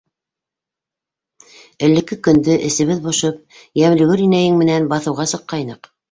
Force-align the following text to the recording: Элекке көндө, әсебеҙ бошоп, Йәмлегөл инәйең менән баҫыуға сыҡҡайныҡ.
Элекке 1.87 2.17
көндө, 2.27 2.55
әсебеҙ 2.69 3.03
бошоп, 3.03 3.59
Йәмлегөл 3.81 4.23
инәйең 4.29 4.57
менән 4.63 4.89
баҫыуға 4.95 5.27
сыҡҡайныҡ. 5.33 5.91